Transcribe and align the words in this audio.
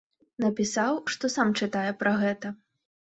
Напісаў, 0.43 0.97
што 1.15 1.31
сам 1.35 1.53
чытае 1.63 1.87
пра 2.01 2.17
гэта. 2.25 2.47